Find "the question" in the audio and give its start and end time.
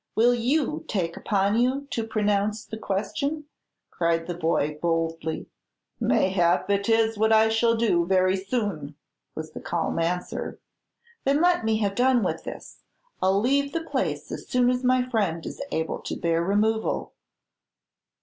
2.75-3.45